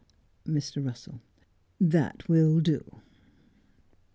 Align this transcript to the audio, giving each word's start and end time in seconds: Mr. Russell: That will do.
Mr. 0.47 0.83
Russell: 0.83 1.21
That 1.79 2.27
will 2.27 2.59
do. 2.59 3.01